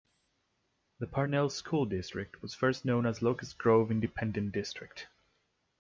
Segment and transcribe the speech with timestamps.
[0.97, 5.05] The Parnell school district was first known as Locust Grove Independent district.